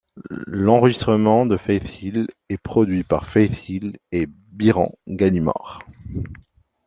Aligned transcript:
L'enregistrement 0.47 1.45
de 1.45 1.57
Faith 1.57 2.01
Hill 2.01 2.25
est 2.49 2.57
produit 2.57 3.03
par 3.03 3.27
Faith 3.27 3.69
Hill 3.69 3.97
et 4.11 4.25
Byron 4.27 4.89
Gallimore. 5.07 5.83